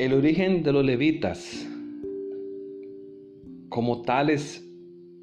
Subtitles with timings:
[0.00, 1.68] El origen de los levitas
[3.68, 4.66] como tales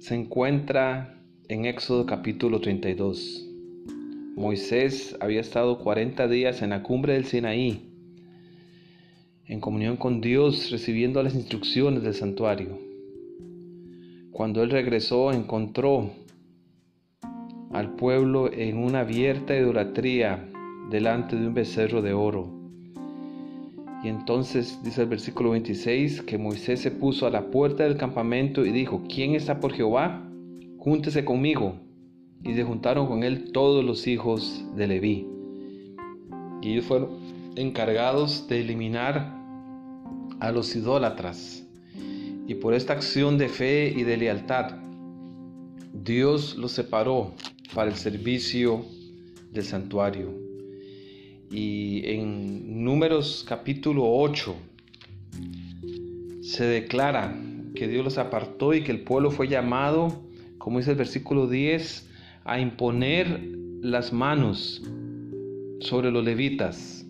[0.00, 1.18] se encuentra
[1.48, 3.48] en Éxodo capítulo 32.
[4.36, 7.90] Moisés había estado 40 días en la cumbre del Sinaí,
[9.46, 12.78] en comunión con Dios, recibiendo las instrucciones del santuario.
[14.30, 16.10] Cuando él regresó, encontró
[17.72, 20.46] al pueblo en una abierta idolatría
[20.90, 22.55] delante de un becerro de oro.
[24.02, 28.64] Y entonces dice el versículo 26 que Moisés se puso a la puerta del campamento
[28.64, 30.28] y dijo, ¿quién está por Jehová?
[30.78, 31.80] Júntese conmigo.
[32.44, 35.26] Y se juntaron con él todos los hijos de Leví.
[36.62, 37.10] Y ellos fueron
[37.56, 39.34] encargados de eliminar
[40.40, 41.66] a los idólatras.
[42.46, 44.76] Y por esta acción de fe y de lealtad,
[45.92, 47.32] Dios los separó
[47.74, 48.84] para el servicio
[49.50, 50.45] del santuario.
[51.50, 54.56] Y en Números capítulo 8
[56.42, 57.36] se declara
[57.74, 60.22] que Dios los apartó y que el pueblo fue llamado,
[60.58, 62.08] como dice el versículo 10,
[62.44, 63.40] a imponer
[63.80, 64.82] las manos
[65.80, 67.06] sobre los levitas.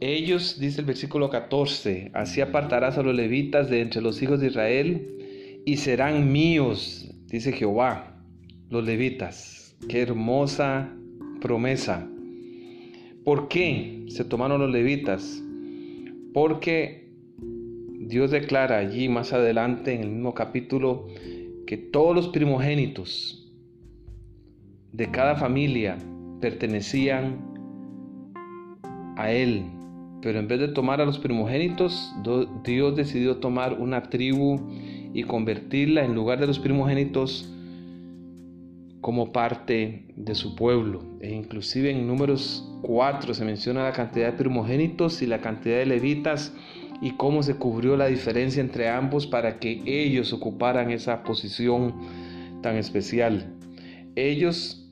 [0.00, 4.48] Ellos, dice el versículo 14, así apartarás a los levitas de entre los hijos de
[4.48, 8.22] Israel y serán míos, dice Jehová,
[8.70, 9.76] los levitas.
[9.88, 10.92] Qué hermosa
[11.40, 12.08] promesa.
[13.24, 15.42] ¿Por qué se tomaron los levitas?
[16.32, 17.08] Porque
[18.08, 21.06] Dios declara allí más adelante en el mismo capítulo
[21.66, 23.52] que todos los primogénitos
[24.92, 25.98] de cada familia
[26.40, 27.36] pertenecían
[29.16, 29.64] a Él.
[30.22, 32.12] Pero en vez de tomar a los primogénitos,
[32.64, 34.58] Dios decidió tomar una tribu
[35.12, 37.54] y convertirla en lugar de los primogénitos
[39.08, 41.02] como parte de su pueblo.
[41.22, 45.86] E inclusive en números 4 se menciona la cantidad de primogénitos y la cantidad de
[45.86, 46.52] levitas
[47.00, 51.94] y cómo se cubrió la diferencia entre ambos para que ellos ocuparan esa posición
[52.60, 53.54] tan especial.
[54.14, 54.86] Ellos,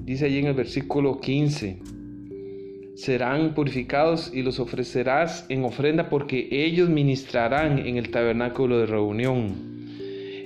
[0.00, 1.78] dice allí en el versículo 15,
[2.94, 9.81] serán purificados y los ofrecerás en ofrenda porque ellos ministrarán en el tabernáculo de reunión.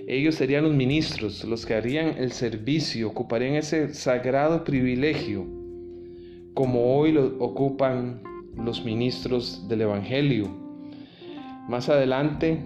[0.08, 5.44] Ellos serían los ministros, los que harían el servicio, ocuparían ese sagrado privilegio,
[6.54, 8.22] como hoy lo ocupan
[8.54, 10.48] los ministros del Evangelio.
[11.68, 12.62] Más adelante,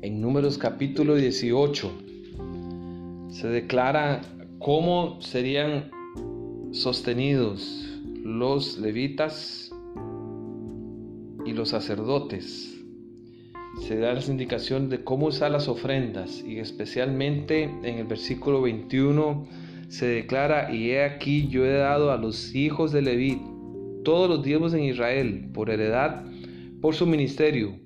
[0.00, 1.90] en Números capítulo 18,
[3.28, 4.22] se declara
[4.58, 5.90] cómo serían
[6.72, 9.70] sostenidos los levitas
[11.44, 12.74] y los sacerdotes
[13.80, 19.46] se da las indicaciones de cómo usar las ofrendas y especialmente en el versículo 21
[19.88, 23.40] se declara, y he aquí yo he dado a los hijos de Leví
[24.04, 26.24] todos los diezmos en Israel por heredad,
[26.80, 27.78] por su ministerio,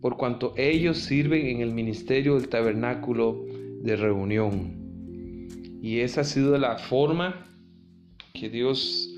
[0.00, 3.44] por cuanto ellos sirven en el ministerio del tabernáculo
[3.82, 4.86] de reunión.
[5.82, 7.46] Y esa ha sido la forma
[8.32, 9.14] que Dios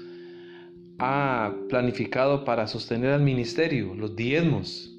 [0.98, 4.97] ha planificado para sostener al ministerio, los diezmos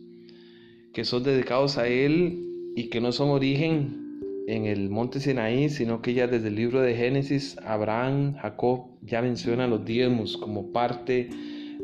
[0.99, 2.43] que son dedicados a Él
[2.75, 6.81] y que no son origen en el monte Sinaí, sino que ya desde el libro
[6.81, 11.29] de Génesis, Abraham, Jacob ya mencionan los diezmos como parte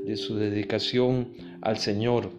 [0.05, 1.29] de su dedicación
[1.61, 2.29] al Señor.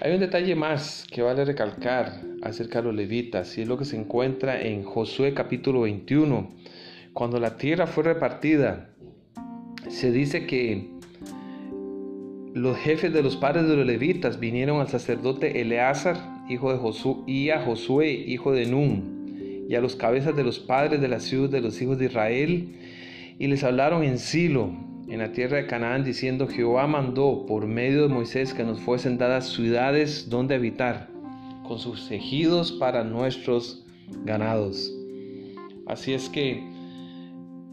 [0.00, 3.84] Hay un detalle más que vale recalcar acerca de los levitas y es lo que
[3.84, 6.50] se encuentra en Josué capítulo 21.
[7.12, 8.90] Cuando la tierra fue repartida,
[9.88, 10.98] se dice que
[12.54, 16.16] los jefes de los padres de los levitas vinieron al sacerdote Eleazar,
[16.48, 17.64] hijo de Josué, y a
[18.26, 21.80] hijo de Nun, y a los cabezas de los padres de la ciudad de los
[21.80, 22.74] hijos de Israel,
[23.38, 24.70] y les hablaron en Silo,
[25.08, 29.16] en la tierra de Canaán, diciendo, Jehová mandó por medio de Moisés que nos fuesen
[29.16, 31.08] dadas ciudades donde habitar,
[31.66, 33.86] con sus ejidos para nuestros
[34.24, 34.92] ganados.
[35.86, 36.64] Así es que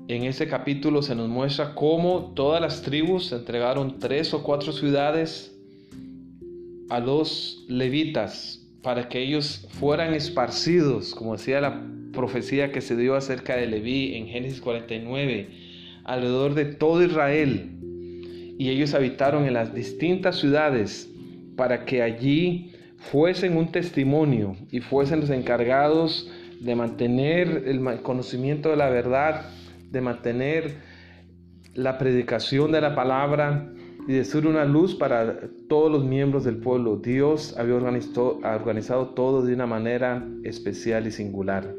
[0.07, 5.53] en ese capítulo se nos muestra cómo todas las tribus entregaron tres o cuatro ciudades
[6.89, 11.83] a los levitas para que ellos fueran esparcidos, como decía la
[12.13, 15.49] profecía que se dio acerca de Leví en Génesis 49,
[16.05, 17.71] alrededor de todo Israel.
[18.57, 21.11] Y ellos habitaron en las distintas ciudades
[21.57, 26.31] para que allí fuesen un testimonio y fuesen los encargados
[26.61, 29.49] de mantener el conocimiento de la verdad
[29.91, 30.75] de mantener
[31.73, 33.71] la predicación de la palabra
[34.07, 36.97] y de ser una luz para todos los miembros del pueblo.
[36.97, 41.75] Dios había organizado, todo de una manera especial y singular.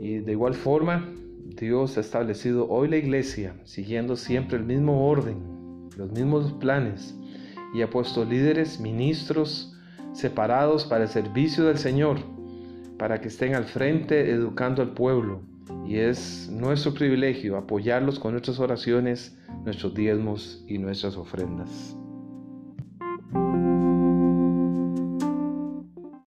[0.00, 1.08] Y de igual forma,
[1.56, 5.38] Dios ha establecido hoy la iglesia siguiendo siempre el mismo orden,
[5.96, 7.16] los mismos planes,
[7.72, 9.72] y ha puesto líderes, ministros,
[10.12, 12.18] separados para el servicio del Señor,
[12.98, 15.42] para que estén al frente educando al pueblo.
[15.86, 21.96] Y es nuestro privilegio apoyarlos con nuestras oraciones, nuestros diezmos y nuestras ofrendas.